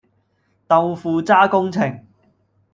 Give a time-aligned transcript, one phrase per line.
[0.65, 2.03] 豆腐渣工程